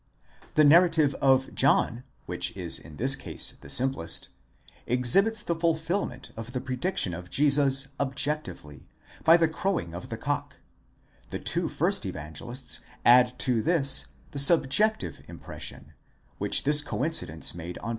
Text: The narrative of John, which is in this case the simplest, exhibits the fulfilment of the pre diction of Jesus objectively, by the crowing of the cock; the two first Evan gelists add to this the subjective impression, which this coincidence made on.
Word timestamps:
The 0.55 0.63
narrative 0.63 1.13
of 1.21 1.53
John, 1.53 2.03
which 2.25 2.57
is 2.57 2.79
in 2.79 2.95
this 2.97 3.15
case 3.15 3.53
the 3.61 3.69
simplest, 3.69 4.29
exhibits 4.87 5.43
the 5.43 5.53
fulfilment 5.55 6.31
of 6.35 6.53
the 6.53 6.59
pre 6.59 6.75
diction 6.75 7.13
of 7.13 7.29
Jesus 7.29 7.89
objectively, 7.99 8.87
by 9.23 9.37
the 9.37 9.47
crowing 9.47 9.93
of 9.93 10.09
the 10.09 10.17
cock; 10.17 10.55
the 11.29 11.37
two 11.37 11.69
first 11.69 12.03
Evan 12.07 12.33
gelists 12.33 12.79
add 13.05 13.37
to 13.37 13.61
this 13.61 14.07
the 14.31 14.39
subjective 14.39 15.21
impression, 15.27 15.93
which 16.39 16.63
this 16.63 16.81
coincidence 16.81 17.53
made 17.53 17.77
on. 17.77 17.89